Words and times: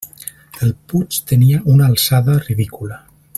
El 0.67 0.71
puig 0.93 1.17
tenia 1.33 1.61
una 1.75 1.91
alçada 1.91 2.39
ridícula. 2.47 2.99